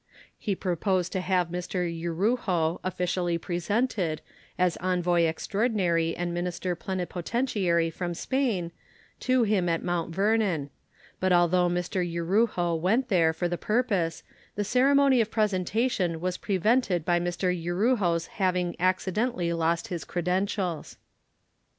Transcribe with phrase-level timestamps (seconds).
[0.39, 1.85] He proposed to have Mr.
[1.85, 4.19] Yrujo officially presented,
[4.57, 8.71] as envoy extraordinary and minister plenipotentiary from Spain,
[9.19, 10.71] to him at Mount Vernon;
[11.19, 12.03] but although Mr.
[12.03, 14.23] Yrujo went there for the purpose,
[14.55, 17.53] the ceremony of presentation was prevented by Mr.
[17.55, 20.97] Yrujo's having accidentally left his credentials.